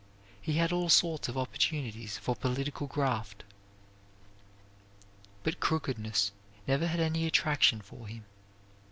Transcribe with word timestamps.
He 0.41 0.53
had 0.53 0.71
all 0.71 0.89
sorts 0.89 1.27
of 1.29 1.37
opportunities 1.37 2.17
for 2.17 2.35
political 2.35 2.87
graft. 2.87 3.43
But 5.43 5.59
crookedness 5.59 6.31
never 6.67 6.87
had 6.87 6.99
any 6.99 7.27
attraction 7.27 7.81
for 7.81 8.07
him. 8.07 8.25